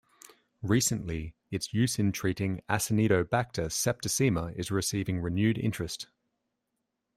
[0.63, 6.07] Recently, its use in treating "Acinetobacter" septicemia is receiving renewed interest.